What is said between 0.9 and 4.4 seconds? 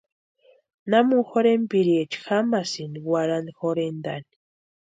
¿Namuni jorhenpiriecha jamasïni warhari jorhentaani?